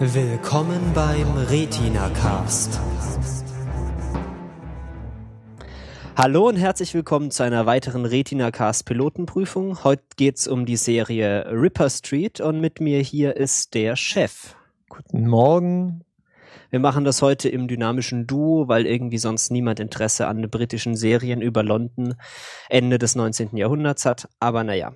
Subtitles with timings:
[0.00, 2.80] Willkommen beim Retina Cast.
[6.16, 9.84] Hallo und herzlich willkommen zu einer weiteren Retina Cast Pilotenprüfung.
[9.84, 14.56] Heute geht's um die Serie Ripper Street und mit mir hier ist der Chef.
[14.88, 16.02] Guten Morgen.
[16.70, 21.40] Wir machen das heute im dynamischen Duo, weil irgendwie sonst niemand Interesse an britischen Serien
[21.40, 22.16] über London
[22.68, 23.56] Ende des 19.
[23.56, 24.28] Jahrhunderts hat.
[24.40, 24.92] Aber naja,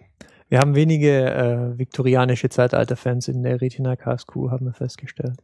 [0.48, 5.36] wir haben wenige äh, viktorianische Zeitalter-Fans in der Retina Cast Crew, haben wir festgestellt.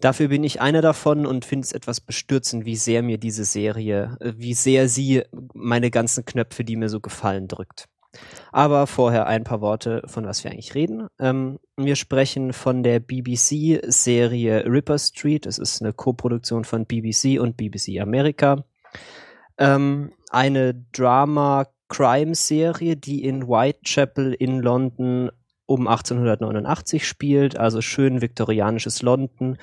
[0.00, 4.16] Dafür bin ich einer davon und finde es etwas bestürzend, wie sehr mir diese Serie,
[4.20, 5.22] äh, wie sehr sie
[5.54, 7.88] meine ganzen Knöpfe, die mir so gefallen, drückt.
[8.50, 11.06] Aber vorher ein paar Worte, von was wir eigentlich reden.
[11.18, 15.46] Ähm, wir sprechen von der BBC-Serie Ripper Street.
[15.46, 18.64] Es ist eine Koproduktion von BBC und BBC Amerika.
[19.56, 25.30] Ähm, eine Drama Crime-Serie, die in Whitechapel in London
[25.66, 29.58] um 1889 spielt, also schön viktorianisches London,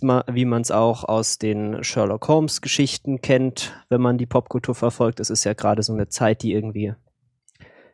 [0.00, 5.18] ma, wie man es auch aus den Sherlock Holmes-Geschichten kennt, wenn man die Popkultur verfolgt.
[5.18, 6.94] Es ist ja gerade so eine Zeit, die irgendwie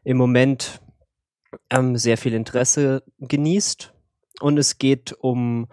[0.05, 0.83] im Moment
[1.71, 3.95] ähm, sehr viel Interesse genießt.
[4.41, 5.69] Und es geht um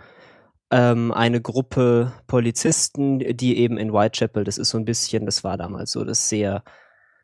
[0.71, 5.58] ähm, eine Gruppe Polizisten, die eben in Whitechapel, das ist so ein bisschen, das war
[5.58, 6.63] damals so das sehr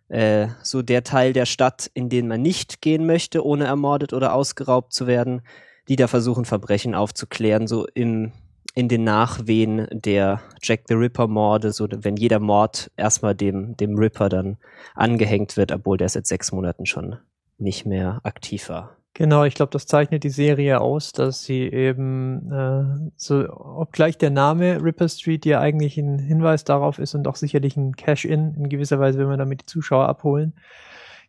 [0.09, 4.33] äh, so der Teil der Stadt, in den man nicht gehen möchte, ohne ermordet oder
[4.33, 5.41] ausgeraubt zu werden,
[5.87, 8.31] die da versuchen, Verbrechen aufzuklären, so im,
[8.75, 13.97] in den Nachwehen der Jack the Ripper Morde, so wenn jeder Mord erstmal dem, dem
[13.97, 14.57] Ripper dann
[14.95, 17.17] angehängt wird, obwohl der seit sechs Monaten schon
[17.57, 18.98] nicht mehr aktiv war.
[19.19, 24.29] Genau, ich glaube, das zeichnet die Serie aus, dass sie eben, äh, so, obgleich der
[24.29, 28.69] Name Ripper Street ja eigentlich ein Hinweis darauf ist und auch sicherlich ein Cash-In in
[28.69, 30.53] gewisser Weise, wenn wir damit die Zuschauer abholen,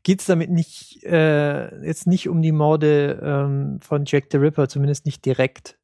[0.05, 4.69] geht es damit nicht, äh, jetzt nicht um die Morde ähm, von Jack the Ripper,
[4.69, 5.77] zumindest nicht direkt.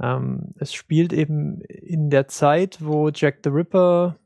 [0.00, 4.16] Ähm, es spielt eben in der Zeit, wo Jack the Ripper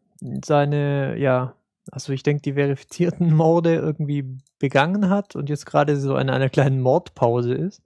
[0.44, 1.54] seine, ja,
[1.90, 6.48] also ich denke, die verifizierten Morde irgendwie begangen hat und jetzt gerade so in einer
[6.48, 7.82] kleinen Mordpause ist.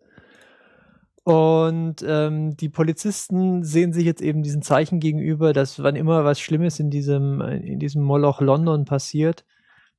[1.22, 6.41] Und ähm, die Polizisten sehen sich jetzt eben diesen Zeichen gegenüber, dass wann immer was
[6.41, 9.44] Schlimmes in diesem, in diesem Moloch London passiert,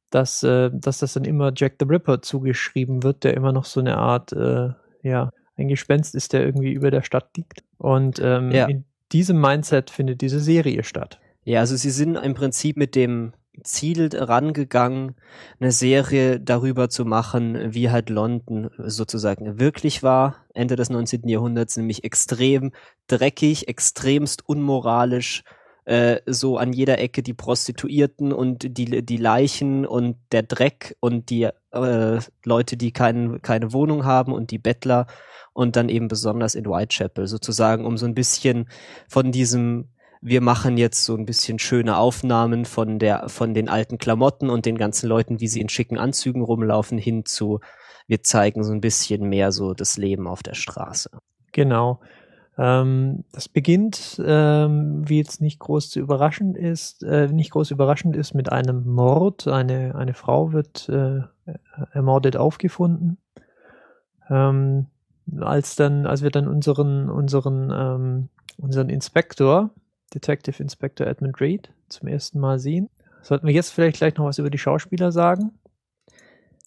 [0.10, 3.80] dass, äh, dass das dann immer Jack the Ripper zugeschrieben wird, der immer noch so
[3.80, 4.70] eine Art, äh,
[5.04, 7.64] ja, ein Gespenst ist, der irgendwie über der Stadt liegt.
[7.78, 8.66] Und ähm, ja.
[8.66, 11.20] in diesem Mindset findet diese Serie statt.
[11.44, 13.34] Ja, also sie sind im Prinzip mit dem
[13.64, 15.16] Ziel rangegangen,
[15.60, 21.28] eine Serie darüber zu machen, wie halt London sozusagen wirklich war, Ende des 19.
[21.28, 22.72] Jahrhunderts, nämlich extrem
[23.08, 25.44] dreckig, extremst unmoralisch,
[25.86, 31.30] äh, so an jeder Ecke die Prostituierten und die, die Leichen und der Dreck und
[31.30, 35.08] die äh, Leute, die kein, keine Wohnung haben und die Bettler
[35.54, 38.70] und dann eben besonders in Whitechapel sozusagen, um so ein bisschen
[39.10, 39.90] von diesem
[40.22, 44.66] wir machen jetzt so ein bisschen schöne Aufnahmen von der, von den alten Klamotten und
[44.68, 47.60] den ganzen Leuten, wie sie in schicken Anzügen rumlaufen, hin zu,
[48.08, 51.10] wir zeigen so ein bisschen mehr so das Leben auf der Straße.
[51.52, 52.00] Genau.
[52.58, 58.16] Ähm, das beginnt, ähm, wie jetzt nicht groß zu überraschend ist, äh, nicht groß überraschend
[58.16, 59.48] ist, mit einem Mord.
[59.48, 61.22] Eine, eine Frau wird äh,
[61.94, 63.18] ermordet aufgefunden.
[64.30, 64.86] Ähm,
[65.40, 69.72] als dann, als wir dann unseren, unseren, ähm, unseren Inspektor
[70.14, 72.90] Detective Inspector Edmund Reed zum ersten Mal sehen.
[73.22, 75.52] Sollten wir jetzt vielleicht gleich noch was über die Schauspieler sagen?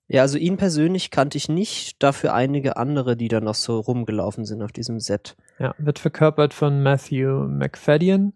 [0.07, 4.45] Ja, also ihn persönlich kannte ich nicht, dafür einige andere, die da noch so rumgelaufen
[4.45, 5.37] sind auf diesem Set.
[5.59, 8.35] Ja, wird verkörpert von Matthew McFadden.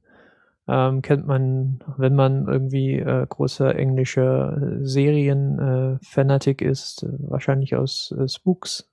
[0.66, 8.14] Ähm, kennt man, wenn man irgendwie äh, großer englischer Serien-Fanatic äh, ist, äh, wahrscheinlich aus
[8.18, 8.90] äh, Spooks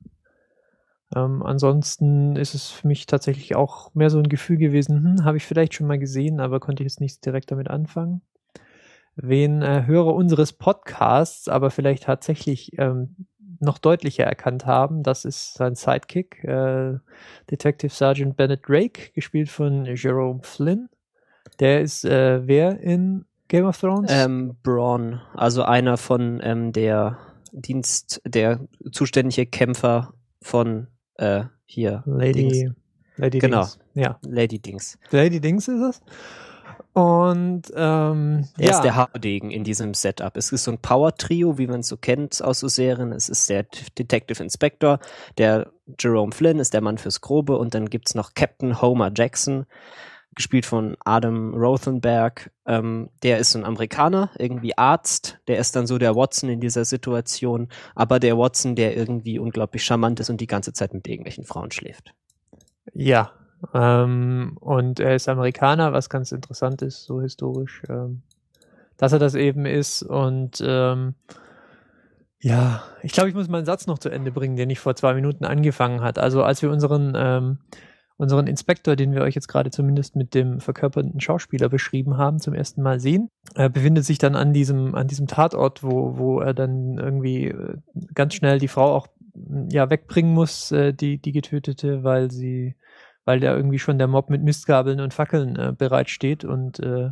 [1.16, 5.38] ähm, ansonsten ist es für mich tatsächlich auch mehr so ein Gefühl gewesen, hm, habe
[5.38, 8.22] ich vielleicht schon mal gesehen, aber konnte ich jetzt nicht direkt damit anfangen.
[9.16, 13.28] Wen äh, Hörer unseres Podcasts aber vielleicht tatsächlich ähm,
[13.62, 17.00] noch deutlicher erkannt haben, das ist sein Sidekick, äh,
[17.50, 20.90] Detective Sergeant Bennett Drake, gespielt von Jerome Flynn.
[21.62, 24.12] Der ist äh, wer in Game of Thrones?
[24.12, 27.18] Ähm, Braun, also einer von ähm, der
[27.54, 28.60] Dienst, der
[28.92, 32.04] zuständige Kämpfer von äh, hier.
[32.06, 32.76] Lady, Dings.
[33.18, 33.62] Lady genau.
[33.62, 33.80] Dings.
[33.94, 34.20] Ja.
[34.24, 34.98] Lady Dings.
[35.12, 36.02] Lady Dings ist es.
[36.94, 38.72] Und ähm, er ja.
[38.72, 40.38] ist der Hauptdegen in diesem Setup.
[40.38, 43.12] Es ist so ein Power-Trio, wie man es so kennt aus so Serien.
[43.12, 43.66] Es ist der
[43.98, 45.00] Detective Inspector,
[45.38, 45.68] der
[46.00, 49.66] Jerome Flynn ist der Mann fürs Grobe und dann gibt's noch Captain Homer Jackson,
[50.36, 52.52] gespielt von Adam Rothenberg.
[52.66, 55.40] Ähm, der ist ein Amerikaner, irgendwie Arzt.
[55.48, 59.84] Der ist dann so der Watson in dieser Situation, aber der Watson, der irgendwie unglaublich
[59.84, 62.14] charmant ist und die ganze Zeit mit irgendwelchen Frauen schläft.
[62.94, 63.32] Ja,
[63.74, 68.22] Ähm, und er ist Amerikaner, was ganz interessant ist, so historisch, ähm,
[68.98, 70.04] dass er das eben ist.
[70.04, 71.16] Und ähm,
[72.40, 75.14] ja, ich glaube, ich muss meinen Satz noch zu Ende bringen, den ich vor zwei
[75.14, 76.20] Minuten angefangen hat.
[76.20, 77.60] Also als wir unseren ähm,
[78.18, 82.54] unseren Inspektor, den wir euch jetzt gerade zumindest mit dem verkörperten Schauspieler beschrieben haben, zum
[82.54, 83.30] ersten Mal sehen.
[83.56, 87.78] Er befindet sich dann an diesem, an diesem Tatort, wo, wo er dann irgendwie äh,
[88.14, 89.08] ganz schnell die Frau auch
[89.70, 92.76] ja wegbringen muss, äh, die, die getötete, weil sie,
[93.26, 97.10] weil da irgendwie schon der Mob mit Mistgabeln und Fackeln äh, bereitsteht und, äh,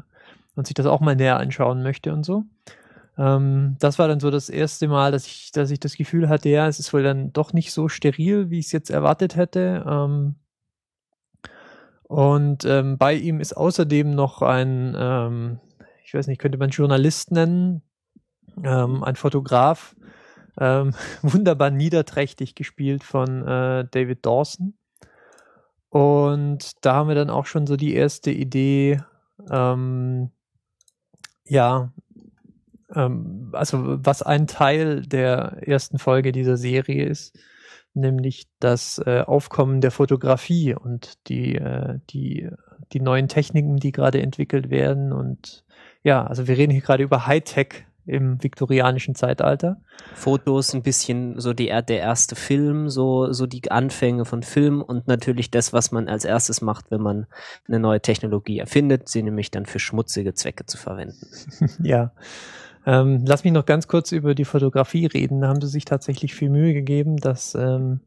[0.55, 2.43] und sich das auch mal näher anschauen möchte und so.
[3.17, 6.49] Ähm, das war dann so das erste Mal, dass ich, dass ich das Gefühl hatte,
[6.49, 9.85] ja, es ist wohl dann doch nicht so steril, wie ich es jetzt erwartet hätte.
[9.87, 10.35] Ähm,
[12.13, 15.59] und ähm, bei ihm ist außerdem noch ein, ähm,
[16.05, 17.81] ich weiß nicht, könnte man Journalist nennen,
[18.63, 19.95] ähm, ein Fotograf,
[20.59, 20.93] ähm,
[21.23, 24.75] wunderbar niederträchtig gespielt von äh, David Dawson.
[25.89, 29.01] Und da haben wir dann auch schon so die erste Idee,
[29.49, 30.29] ähm,
[31.45, 31.91] ja,
[32.93, 37.35] ähm, also was ein Teil der ersten Folge dieser Serie ist
[37.93, 42.49] nämlich das äh, Aufkommen der Fotografie und die, äh, die,
[42.91, 45.11] die neuen Techniken, die gerade entwickelt werden.
[45.11, 45.63] Und
[46.03, 49.77] ja, also wir reden hier gerade über Hightech im viktorianischen Zeitalter.
[50.13, 55.07] Fotos, ein bisschen so die, der erste Film, so, so die Anfänge von Film und
[55.07, 57.27] natürlich das, was man als erstes macht, wenn man
[57.67, 61.27] eine neue Technologie erfindet, sie nämlich dann für schmutzige Zwecke zu verwenden.
[61.83, 62.11] ja.
[62.85, 65.41] Ähm, lass mich noch ganz kurz über die Fotografie reden.
[65.41, 68.01] Da haben sie sich tatsächlich viel Mühe gegeben, das, ähm,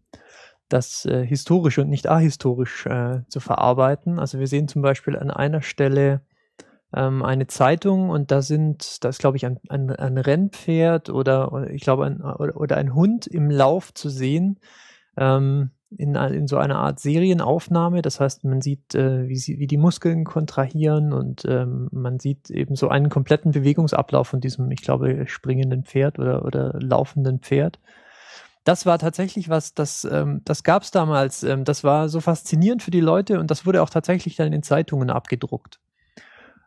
[0.69, 4.19] das äh, historisch und nicht ahistorisch äh, zu verarbeiten.
[4.19, 6.21] Also wir sehen zum Beispiel an einer Stelle
[6.95, 11.53] ähm, eine Zeitung und da sind, da ist glaube ich ein, ein, ein Rennpferd oder,
[11.53, 14.61] oder ich glaube ein, oder, ein Hund im Lauf zu sehen.
[15.17, 18.03] Ähm, in, in so einer Art Serienaufnahme.
[18.03, 22.51] Das heißt, man sieht, äh, wie, sie, wie die Muskeln kontrahieren und ähm, man sieht
[22.51, 27.79] eben so einen kompletten Bewegungsablauf von diesem, ich glaube, springenden Pferd oder, oder laufenden Pferd.
[28.65, 31.45] Das war tatsächlich was, das, ähm, das gab es damals.
[31.45, 34.63] Ähm, das war so faszinierend für die Leute und das wurde auch tatsächlich dann in
[34.63, 35.81] Zeitungen abgedruckt.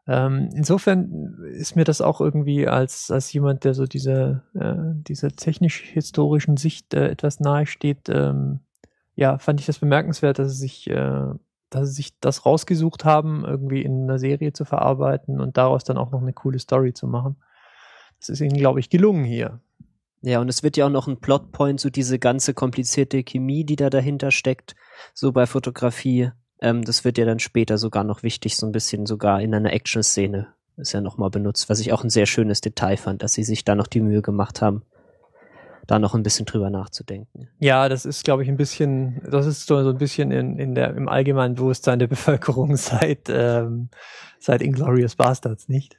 [0.07, 4.73] Ähm, insofern ist mir das auch irgendwie als, als jemand, der so diese, äh,
[5.07, 8.61] dieser technisch-historischen Sicht äh, etwas nahe steht, ähm,
[9.19, 11.25] ja, fand ich das bemerkenswert, dass sie sich, äh,
[11.69, 15.97] dass sie sich das rausgesucht haben, irgendwie in einer Serie zu verarbeiten und daraus dann
[15.97, 17.35] auch noch eine coole Story zu machen.
[18.17, 19.59] Das ist ihnen, glaube ich, gelungen hier.
[20.21, 23.75] Ja, und es wird ja auch noch ein Plotpoint, so diese ganze komplizierte Chemie, die
[23.75, 24.77] da dahinter steckt,
[25.13, 26.31] so bei Fotografie.
[26.61, 29.73] Ähm, das wird ja dann später sogar noch wichtig, so ein bisschen sogar in einer
[29.73, 33.43] Action-Szene ist ja nochmal benutzt, was ich auch ein sehr schönes Detail fand, dass sie
[33.43, 34.83] sich da noch die Mühe gemacht haben,
[35.89, 37.49] da noch ein bisschen drüber nachzudenken.
[37.59, 40.75] Ja, das ist, glaube ich, ein bisschen, das ist so, so ein bisschen in, in
[40.75, 43.89] der, im allgemeinen Bewusstsein der Bevölkerung seit, ähm,
[44.39, 45.97] seit Inglorious Bastards, nicht?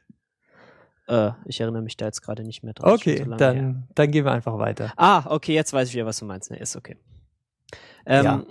[1.08, 2.92] Äh, ich erinnere mich da jetzt gerade nicht mehr dran.
[2.92, 4.92] Okay, so dann, dann gehen wir einfach weiter.
[4.96, 6.52] Ah, okay, jetzt weiß ich wieder, was du meinst.
[6.52, 6.96] Ne, ist okay.
[8.06, 8.42] Ähm, ja.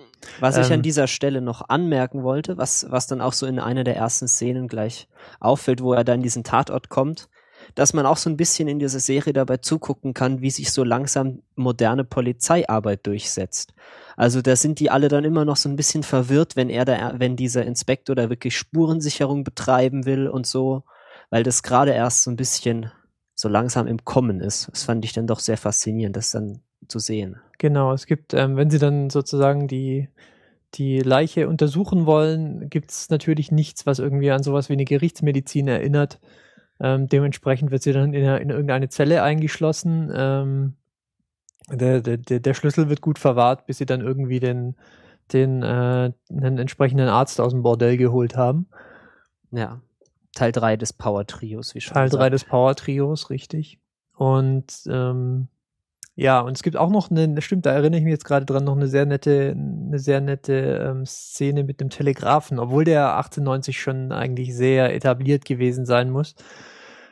[0.42, 3.60] Was ich ähm, an dieser Stelle noch anmerken wollte, was, was dann auch so in
[3.60, 5.08] einer der ersten Szenen gleich
[5.40, 7.30] auffällt, wo er dann in diesen Tatort kommt,
[7.76, 10.84] dass man auch so ein bisschen in dieser Serie dabei zugucken kann, wie sich so
[10.84, 13.74] langsam moderne Polizeiarbeit durchsetzt.
[14.18, 17.14] Also da sind die alle dann immer noch so ein bisschen verwirrt, wenn er da,
[17.18, 20.84] wenn dieser Inspektor da wirklich Spurensicherung betreiben will und so,
[21.30, 22.92] weil das gerade erst so ein bisschen
[23.36, 24.70] so langsam im Kommen ist.
[24.72, 27.38] Das fand ich dann doch sehr faszinierend, das dann zu sehen.
[27.58, 30.10] Genau, es gibt, ähm, wenn sie dann sozusagen die
[30.76, 35.68] die Leiche untersuchen wollen, gibt es natürlich nichts, was irgendwie an sowas wie eine Gerichtsmedizin
[35.68, 36.20] erinnert.
[36.80, 40.12] Ähm, dementsprechend wird sie dann in, in irgendeine Zelle eingeschlossen.
[40.16, 40.74] Ähm,
[41.70, 44.76] der, der, der Schlüssel wird gut verwahrt, bis sie dann irgendwie den,
[45.34, 48.68] den äh, einen entsprechenden Arzt aus dem Bordell geholt haben.
[49.52, 49.82] Ja.
[50.34, 53.80] Teil 3 des Power Trios, wie schon Teil 3 des Power Trios, richtig.
[54.16, 55.48] Und ähm,
[56.20, 58.66] ja, und es gibt auch noch eine, stimmt, da erinnere ich mich jetzt gerade dran,
[58.66, 60.54] noch eine sehr nette, eine sehr nette
[60.90, 66.36] ähm, Szene mit dem Telegrafen, obwohl der 1890 schon eigentlich sehr etabliert gewesen sein muss.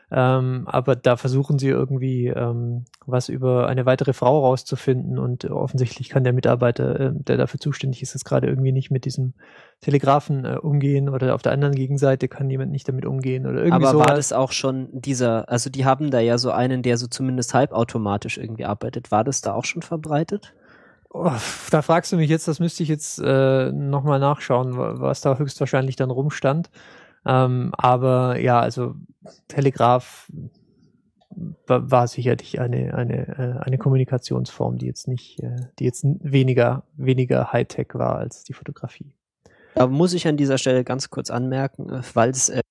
[0.09, 6.07] Ähm, aber da versuchen sie irgendwie ähm, was über eine weitere Frau rauszufinden und offensichtlich
[6.07, 9.33] kann der Mitarbeiter, äh, der dafür zuständig ist, es gerade irgendwie nicht mit diesem
[9.81, 13.85] Telegrafen äh, umgehen oder auf der anderen Gegenseite kann jemand nicht damit umgehen oder irgendwie
[13.85, 14.07] Aber sowas.
[14.07, 17.53] war das auch schon dieser, also die haben da ja so einen, der so zumindest
[17.53, 19.11] halbautomatisch irgendwie arbeitet.
[19.11, 20.53] War das da auch schon verbreitet?
[21.09, 21.31] Oh,
[21.69, 25.97] da fragst du mich jetzt, das müsste ich jetzt äh, nochmal nachschauen, was da höchstwahrscheinlich
[25.97, 26.69] dann rumstand.
[27.27, 28.95] Ähm, aber ja, also
[29.49, 30.31] Telegraph
[31.67, 37.51] war, sicherlich eine, eine, äh, eine Kommunikationsform, die jetzt nicht, äh, die jetzt weniger, weniger
[37.51, 39.13] Hightech war als die Fotografie.
[39.75, 42.61] Da muss ich an dieser Stelle ganz kurz anmerken, äh, weil es äh,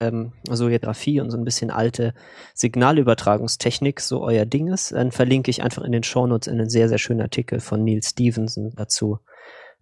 [0.00, 2.14] ähm, so Geografie und so ein bisschen alte
[2.54, 6.98] Signalübertragungstechnik so euer Ding ist, dann verlinke ich einfach in den Shownotes einen sehr, sehr
[6.98, 9.18] schönen Artikel von Neil Stevenson dazu.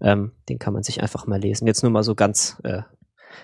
[0.00, 1.66] Ähm, den kann man sich einfach mal lesen.
[1.66, 2.82] Jetzt nur mal so ganz äh,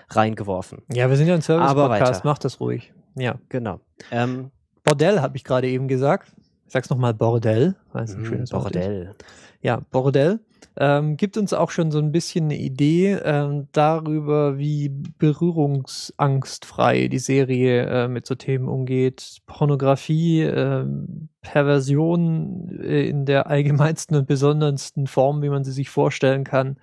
[0.09, 0.83] reingeworfen.
[0.91, 2.93] Ja, wir sind ja ein Service-Podcast, macht das ruhig.
[3.15, 3.35] Ja.
[3.49, 3.79] Genau.
[4.11, 4.51] Ähm,
[4.83, 6.31] Bordell habe ich gerade eben gesagt.
[6.65, 8.51] Ich sag's nochmal Bordell, es ein mh, schönes.
[8.51, 9.15] Mhm, Bordell.
[9.61, 10.39] Ja, Bordell.
[10.77, 17.19] Ähm, gibt uns auch schon so ein bisschen eine Idee ähm, darüber, wie berührungsangstfrei die
[17.19, 19.39] Serie äh, mit so Themen umgeht.
[19.45, 26.45] Pornografie, ähm, Perversion äh, in der allgemeinsten und besondersten Form, wie man sie sich vorstellen
[26.45, 26.77] kann.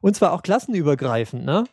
[0.00, 1.64] Und zwar auch klassenübergreifend, ne?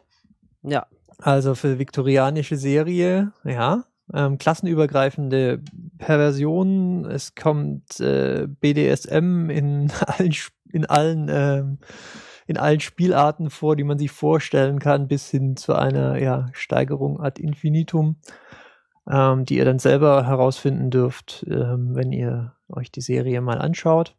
[0.64, 0.88] Ja.
[1.18, 3.86] Also für viktorianische Serie, ja.
[4.14, 5.62] Ähm, klassenübergreifende
[5.98, 10.36] Perversion, es kommt äh, BDSM in allen,
[10.74, 11.78] in allen, ähm,
[12.46, 17.22] in allen Spielarten vor, die man sich vorstellen kann, bis hin zu einer ja, Steigerung
[17.22, 18.18] ad infinitum,
[19.10, 24.16] ähm, die ihr dann selber herausfinden dürft, ähm, wenn ihr euch die Serie mal anschaut.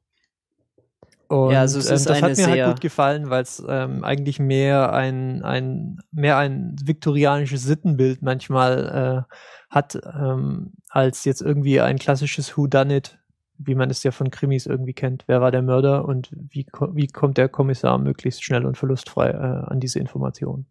[1.33, 4.05] Und Ja, also es ähm, ist das hat mir halt gut gefallen, weil es ähm,
[4.05, 9.35] eigentlich mehr ein, ein, mehr ein viktorianisches Sittenbild manchmal äh,
[9.71, 13.19] hat, ähm, als jetzt irgendwie ein klassisches Whodunit,
[13.57, 15.25] wie man es ja von Krimis irgendwie kennt.
[15.27, 19.71] Wer war der Mörder und wie, wie kommt der Kommissar möglichst schnell und verlustfrei äh,
[19.71, 20.67] an diese Informationen?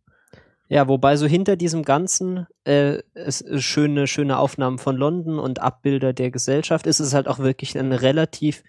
[0.68, 5.60] Ja, wobei so hinter diesem Ganzen äh, es ist schöne, schöne Aufnahmen von London und
[5.60, 8.64] Abbilder der Gesellschaft ist es halt auch wirklich eine relativ,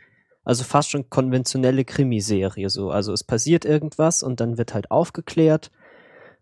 [0.44, 2.90] also fast schon konventionelle Krimiserie so.
[2.90, 5.70] Also es passiert irgendwas und dann wird halt aufgeklärt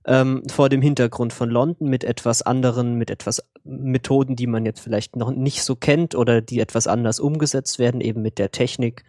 [0.07, 4.81] ähm, vor dem Hintergrund von London mit etwas anderen, mit etwas Methoden, die man jetzt
[4.81, 9.05] vielleicht noch nicht so kennt oder die etwas anders umgesetzt werden, eben mit der Technik,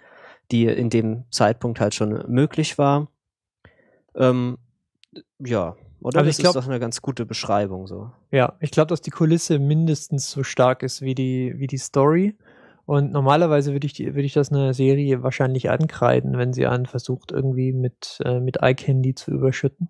[0.51, 3.07] die in dem Zeitpunkt halt schon möglich war.
[4.15, 4.57] Ähm,
[5.39, 6.19] ja, oder?
[6.19, 8.11] Aber das ich glaub- ist doch eine ganz gute Beschreibung so.
[8.31, 12.35] Ja, ich glaube, dass die Kulisse mindestens so stark ist wie die, wie die Story.
[12.91, 16.87] Und normalerweise würde ich, die- würde ich das einer Serie wahrscheinlich ankreiden, wenn sie einen
[16.87, 19.87] versucht, irgendwie mit, äh, mit Eye-Candy zu überschütten.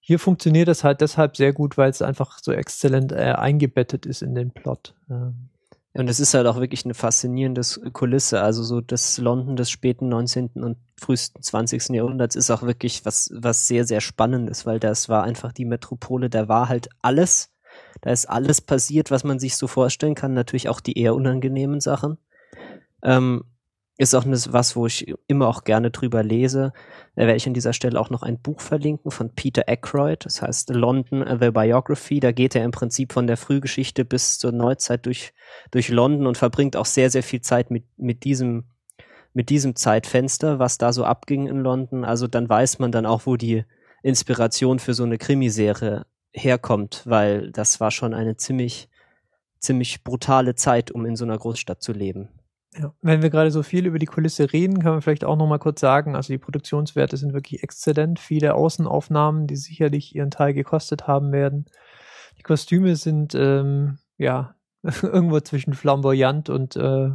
[0.00, 4.20] Hier funktioniert das halt deshalb sehr gut, weil es einfach so exzellent äh, eingebettet ist
[4.22, 4.94] in den Plot.
[5.10, 5.48] Ähm,
[5.94, 7.62] Und es ist halt auch wirklich eine faszinierende
[7.94, 8.42] Kulisse.
[8.42, 10.62] Also so das London des späten 19.
[10.62, 11.94] und frühesten 20.
[11.94, 16.28] Jahrhunderts ist auch wirklich was, was sehr, sehr Spannendes, weil das war einfach die Metropole,
[16.28, 17.48] da war halt alles.
[18.00, 20.34] Da ist alles passiert, was man sich so vorstellen kann.
[20.34, 22.18] Natürlich auch die eher unangenehmen Sachen.
[23.02, 23.44] Ähm,
[23.98, 26.72] ist auch was, wo ich immer auch gerne drüber lese.
[27.14, 30.26] Da werde ich an dieser Stelle auch noch ein Buch verlinken von Peter Aykroyd.
[30.26, 32.20] Das heißt London, uh, The Biography.
[32.20, 35.32] Da geht er im Prinzip von der Frühgeschichte bis zur Neuzeit durch,
[35.70, 38.64] durch London und verbringt auch sehr, sehr viel Zeit mit, mit diesem,
[39.32, 42.04] mit diesem Zeitfenster, was da so abging in London.
[42.04, 43.64] Also dann weiß man dann auch, wo die
[44.02, 46.04] Inspiration für so eine Krimiserie
[46.36, 48.88] herkommt, weil das war schon eine ziemlich,
[49.58, 52.28] ziemlich brutale Zeit, um in so einer Großstadt zu leben.
[52.78, 52.92] Ja.
[53.00, 55.58] Wenn wir gerade so viel über die Kulisse reden, kann man vielleicht auch noch mal
[55.58, 58.18] kurz sagen, also die Produktionswerte sind wirklich exzellent.
[58.18, 61.66] Viele Außenaufnahmen, die sicherlich ihren Teil gekostet haben werden.
[62.38, 64.54] Die Kostüme sind ähm, ja
[65.02, 67.10] irgendwo zwischen flamboyant und und, äh,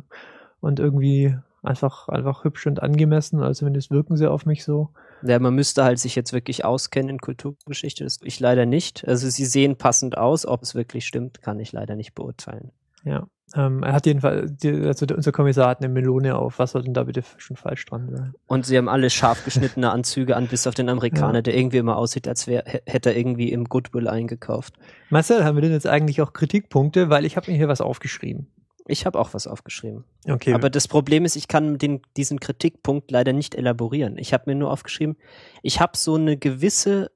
[0.62, 3.42] und irgendwie einfach, einfach hübsch und angemessen.
[3.42, 4.90] Also zumindest wirken sie auf mich so.
[5.24, 8.04] Ja, man müsste halt sich jetzt wirklich auskennen in Kulturgeschichte.
[8.04, 9.08] Das ich leider nicht.
[9.08, 10.46] Also sie sehen passend aus.
[10.46, 12.72] Ob es wirklich stimmt, kann ich leider nicht beurteilen.
[13.04, 13.28] Ja.
[13.54, 16.58] Ähm, er hat jedenfalls, die, also unser Kommissar hat eine Melone auf.
[16.60, 18.34] Was soll denn da bitte schon falsch dran sein?
[18.48, 21.42] Und sie haben alle scharf geschnittene Anzüge an, bis auf den Amerikaner, Ja.
[21.42, 24.76] der irgendwie immer aussieht, als wär, hä- hätte er irgendwie im Goodwill eingekauft.
[25.10, 27.10] Marcel, haben wir denn jetzt eigentlich auch Kritikpunkte?
[27.10, 28.48] Weil ich habe mir hier was aufgeschrieben.
[28.88, 30.04] Ich habe auch was aufgeschrieben.
[30.28, 30.54] Okay.
[30.54, 34.18] Aber das Problem ist, ich kann den, diesen Kritikpunkt leider nicht elaborieren.
[34.18, 35.18] Ich habe mir nur aufgeschrieben,
[35.62, 37.12] ich habe so eine gewisse,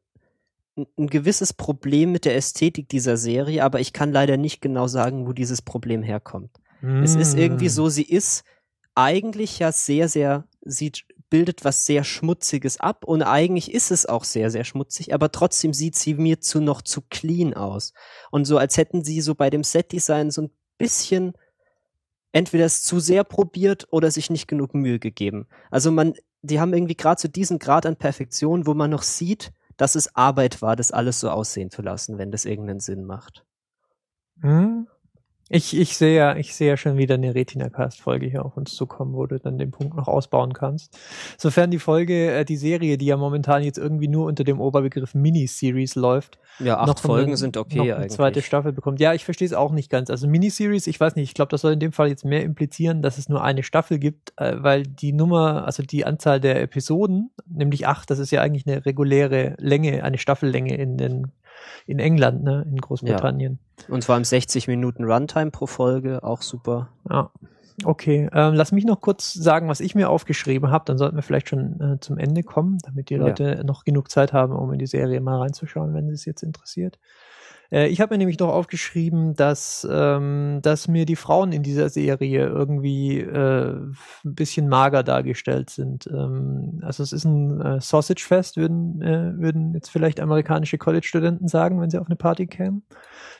[0.75, 5.25] ein gewisses Problem mit der Ästhetik dieser Serie, aber ich kann leider nicht genau sagen,
[5.27, 6.51] wo dieses Problem herkommt.
[6.81, 7.69] Es ist irgendwie Mm.
[7.69, 8.43] so, sie ist
[8.93, 10.91] eigentlich ja sehr, sehr, sie
[11.29, 15.74] bildet was sehr Schmutziges ab und eigentlich ist es auch sehr, sehr schmutzig, aber trotzdem
[15.74, 17.93] sieht sie mir zu noch zu clean aus.
[18.29, 21.34] Und so, als hätten sie so bei dem Setdesign so ein bisschen
[22.36, 25.48] entweder es zu sehr probiert oder sich nicht genug Mühe gegeben.
[25.72, 29.54] Also man, die haben irgendwie gerade so diesen Grad an Perfektion, wo man noch sieht,
[29.77, 33.46] dass es Arbeit war, das alles so aussehen zu lassen, wenn das irgendeinen Sinn macht.
[34.42, 34.88] Hm?
[35.55, 39.13] Ich, ich sehe ja, ich sehe ja schon wieder eine Retina-Cast-Folge hier auf uns zukommen,
[39.13, 41.00] wo du dann den Punkt noch ausbauen kannst.
[41.38, 45.15] Sofern die Folge, äh, die Serie, die ja momentan jetzt irgendwie nur unter dem Oberbegriff
[45.15, 46.39] Miniseries läuft.
[46.59, 49.00] Ja, acht Folgen eine, sind okay noch eine zweite Staffel bekommt.
[49.00, 50.09] Ja, ich verstehe es auch nicht ganz.
[50.09, 53.01] Also Miniseries, ich weiß nicht, ich glaube, das soll in dem Fall jetzt mehr implizieren,
[53.01, 57.31] dass es nur eine Staffel gibt, äh, weil die Nummer, also die Anzahl der Episoden,
[57.47, 61.31] nämlich acht, das ist ja eigentlich eine reguläre Länge, eine Staffellänge in den
[61.85, 63.59] in England, ne, in Großbritannien.
[63.88, 63.93] Ja.
[63.93, 66.89] Und vor allem 60 Minuten Runtime pro Folge, auch super.
[67.09, 67.31] Ja.
[67.83, 70.85] Okay, ähm, lass mich noch kurz sagen, was ich mir aufgeschrieben habe.
[70.85, 73.63] Dann sollten wir vielleicht schon äh, zum Ende kommen, damit die Leute ja.
[73.63, 77.00] noch genug Zeit haben, um in die Serie mal reinzuschauen, wenn sie es jetzt interessiert.
[77.72, 81.89] Äh, ich habe mir nämlich noch aufgeschrieben, dass, ähm, dass mir die Frauen in dieser
[81.89, 86.07] Serie irgendwie äh, ein bisschen mager dargestellt sind.
[86.07, 91.81] Ähm, also es ist ein äh, Sausage-Fest, würden, äh, würden jetzt vielleicht amerikanische College-Studenten sagen,
[91.81, 92.84] wenn sie auf eine Party kämen.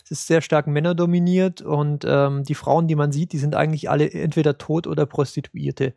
[0.04, 3.90] Es ist sehr stark männerdominiert und ähm, die Frauen, die man sieht, die sind eigentlich
[3.90, 5.94] alle entweder tot oder Prostituierte.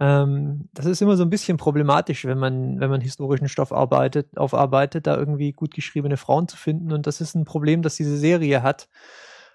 [0.00, 4.36] Ähm, das ist immer so ein bisschen problematisch, wenn man, wenn man historischen Stoff arbeitet,
[4.38, 6.92] aufarbeitet, da irgendwie gut geschriebene Frauen zu finden.
[6.92, 8.88] Und das ist ein Problem, das diese Serie hat.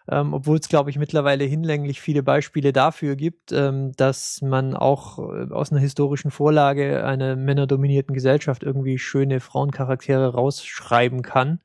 [0.09, 5.19] Ähm, obwohl es, glaube ich, mittlerweile hinlänglich viele Beispiele dafür gibt, ähm, dass man auch
[5.19, 11.59] äh, aus einer historischen Vorlage einer männerdominierten Gesellschaft irgendwie schöne Frauencharaktere rausschreiben kann.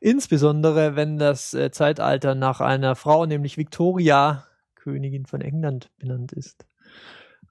[0.00, 6.66] Insbesondere, wenn das äh, Zeitalter nach einer Frau, nämlich Victoria, Königin von England, benannt ist.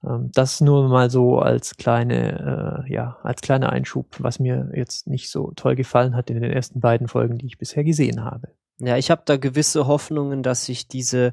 [0.04, 5.06] Ähm, das nur mal so als kleine, äh, ja, als kleiner Einschub, was mir jetzt
[5.06, 8.48] nicht so toll gefallen hat in den ersten beiden Folgen, die ich bisher gesehen habe.
[8.78, 11.32] Ja, ich habe da gewisse Hoffnungen, dass sich diese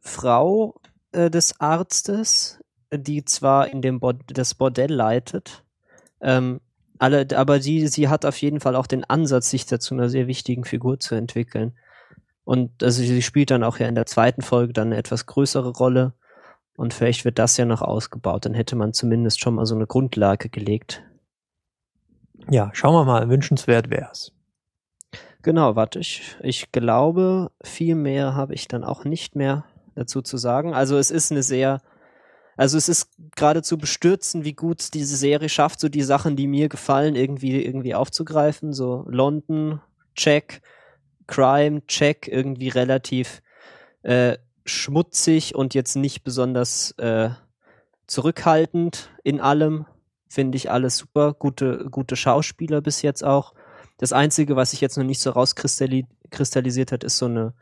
[0.00, 0.80] Frau
[1.12, 2.60] äh, des Arztes,
[2.92, 5.64] die zwar in dem Bod das Bordell leitet,
[6.20, 6.60] ähm,
[6.98, 10.26] alle, aber die, sie hat auf jeden Fall auch den Ansatz, sich dazu einer sehr
[10.26, 11.78] wichtigen Figur zu entwickeln.
[12.44, 15.70] Und also sie spielt dann auch ja in der zweiten Folge dann eine etwas größere
[15.70, 16.14] Rolle.
[16.78, 18.44] Und vielleicht wird das ja noch ausgebaut.
[18.44, 21.02] Dann hätte man zumindest schon mal so eine Grundlage gelegt.
[22.48, 23.28] Ja, schauen wir mal.
[23.28, 24.32] Wünschenswert wär's.
[25.42, 29.64] Genau, warte, ich, ich glaube, viel mehr habe ich dann auch nicht mehr
[29.96, 30.72] dazu zu sagen.
[30.72, 31.80] Also es ist eine sehr,
[32.56, 36.68] also es ist geradezu bestürzen, wie gut diese Serie schafft, so die Sachen, die mir
[36.68, 38.72] gefallen, irgendwie, irgendwie aufzugreifen.
[38.72, 39.80] So London,
[40.14, 40.62] check,
[41.26, 43.42] Crime, check, irgendwie relativ
[44.02, 44.38] äh,
[44.68, 47.30] schmutzig und jetzt nicht besonders äh,
[48.06, 49.86] zurückhaltend in allem.
[50.28, 51.32] Finde ich alles super.
[51.32, 53.54] Gute, gute Schauspieler bis jetzt auch.
[53.98, 57.54] Das Einzige, was sich jetzt noch nicht so rauskristallisiert hat, ist so eine,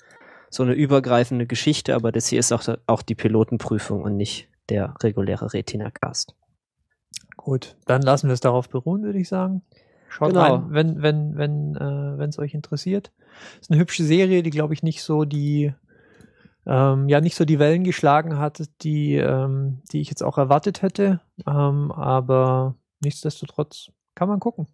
[0.51, 4.95] so eine übergreifende Geschichte, aber das hier ist auch, auch die Pilotenprüfung und nicht der
[5.03, 6.35] reguläre Retina-Cast.
[7.37, 9.62] Gut, dann lassen wir es darauf beruhen, würde ich sagen.
[10.09, 10.40] Schaut genau.
[10.40, 13.12] rein, wenn wenn wenn äh, wenn es euch interessiert.
[13.61, 15.75] Ist eine hübsche Serie, die glaube ich nicht so die
[16.66, 20.83] ähm, ja nicht so die Wellen geschlagen hat, die, ähm, die ich jetzt auch erwartet
[20.83, 21.20] hätte.
[21.46, 24.66] Ähm, aber nichtsdestotrotz kann man gucken.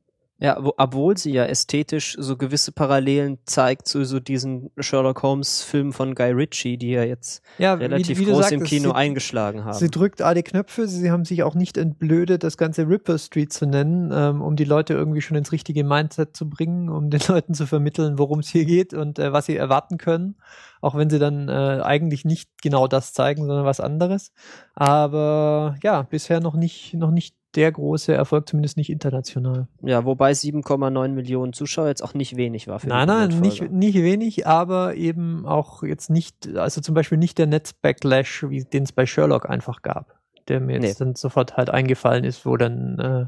[0.42, 5.62] Ja, wo, obwohl sie ja ästhetisch so gewisse Parallelen zeigt zu so diesen Sherlock Holmes
[5.62, 8.88] Filmen von Guy Ritchie, die ja jetzt ja, relativ wie, wie groß sagst, im Kino
[8.88, 9.78] sie, eingeschlagen haben.
[9.78, 13.66] Sie drückt alle Knöpfe, sie haben sich auch nicht entblödet, das ganze Ripper Street zu
[13.66, 17.54] nennen, ähm, um die Leute irgendwie schon ins richtige Mindset zu bringen, um den Leuten
[17.54, 20.34] zu vermitteln, worum es hier geht und äh, was sie erwarten können,
[20.80, 24.32] auch wenn sie dann äh, eigentlich nicht genau das zeigen, sondern was anderes.
[24.74, 29.68] Aber ja, bisher noch nicht, noch nicht der große Erfolg, zumindest nicht international.
[29.82, 32.80] Ja, wobei 7,9 Millionen Zuschauer jetzt auch nicht wenig war.
[32.80, 37.38] Für nein, nein, nicht, nicht wenig, aber eben auch jetzt nicht, also zum Beispiel nicht
[37.38, 41.04] der Netz-Backlash, wie den es bei Sherlock einfach gab der mir jetzt nee.
[41.06, 43.26] dann sofort halt eingefallen ist, wo dann, äh,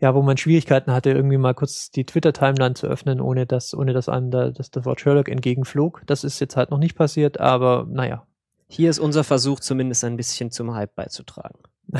[0.00, 3.92] ja, wo man Schwierigkeiten hatte, irgendwie mal kurz die Twitter-Timeline zu öffnen, ohne dass, ohne
[3.92, 6.02] dass einem da das, das Wort Sherlock entgegenflog.
[6.06, 8.26] Das ist jetzt halt noch nicht passiert, aber naja.
[8.68, 11.58] Hier ist unser Versuch, zumindest ein bisschen zum Hype beizutragen.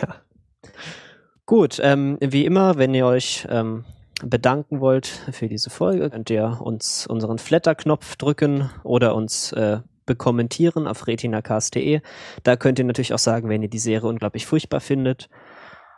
[0.00, 0.16] ja.
[1.50, 3.84] Gut, ähm, wie immer, wenn ihr euch ähm,
[4.22, 10.86] bedanken wollt für diese Folge, könnt ihr uns unseren Flatter-Knopf drücken oder uns äh, bekommentieren
[10.86, 12.02] auf retinacast.de.
[12.44, 15.28] Da könnt ihr natürlich auch sagen, wenn ihr die Serie unglaublich furchtbar findet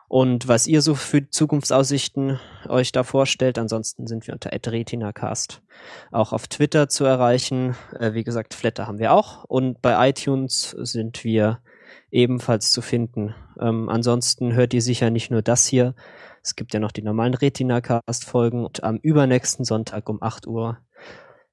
[0.09, 3.59] und was ihr so für Zukunftsaussichten euch da vorstellt.
[3.59, 5.61] Ansonsten sind wir unter retinacast
[6.13, 7.77] auch auf Twitter zu erreichen.
[8.01, 11.59] Äh, wie gesagt, Flatter haben wir auch und bei iTunes sind wir
[12.11, 13.35] ebenfalls zu finden.
[13.61, 15.95] Ähm, ansonsten hört ihr sicher nicht nur das hier.
[16.43, 20.79] Es gibt ja noch die normalen Retina-Cast-Folgen und am übernächsten Sonntag um 8 Uhr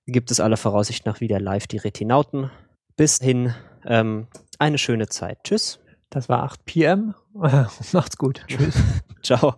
[0.08, 2.50] gibt es aller Voraussicht nach wieder live die Retinauten.
[2.96, 3.54] Bis hin
[3.86, 5.44] ähm, eine schöne Zeit.
[5.44, 5.80] Tschüss.
[6.10, 7.14] Das war 8 p.m.
[7.94, 8.44] Macht's gut.
[8.48, 8.76] Tschüss.
[9.24, 9.56] Ciao.